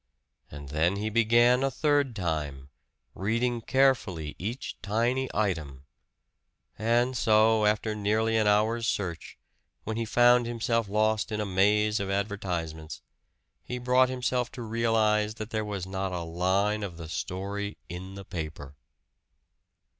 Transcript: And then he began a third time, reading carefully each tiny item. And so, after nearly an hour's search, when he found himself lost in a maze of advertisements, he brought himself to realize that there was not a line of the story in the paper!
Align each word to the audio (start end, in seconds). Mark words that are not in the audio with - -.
And 0.49 0.69
then 0.69 0.95
he 0.95 1.11
began 1.11 1.61
a 1.61 1.69
third 1.69 2.15
time, 2.15 2.69
reading 3.13 3.61
carefully 3.61 4.35
each 4.39 4.75
tiny 4.81 5.29
item. 5.31 5.83
And 6.75 7.15
so, 7.15 7.65
after 7.67 7.93
nearly 7.93 8.35
an 8.35 8.47
hour's 8.47 8.87
search, 8.87 9.37
when 9.83 9.97
he 9.97 10.05
found 10.05 10.47
himself 10.47 10.89
lost 10.89 11.31
in 11.31 11.39
a 11.39 11.45
maze 11.45 11.99
of 11.99 12.09
advertisements, 12.09 13.03
he 13.63 13.77
brought 13.77 14.09
himself 14.09 14.51
to 14.53 14.63
realize 14.63 15.35
that 15.35 15.51
there 15.51 15.63
was 15.63 15.85
not 15.85 16.11
a 16.11 16.21
line 16.23 16.81
of 16.81 16.97
the 16.97 17.07
story 17.07 17.77
in 17.87 18.15
the 18.15 18.25
paper! 18.25 18.73